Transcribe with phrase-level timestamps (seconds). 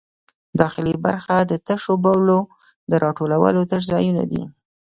[0.59, 2.39] داخلي برخه د تشو بولو
[2.89, 4.43] د راټولولو تش ځایونه دي.